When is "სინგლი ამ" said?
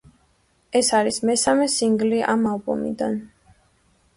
1.73-2.49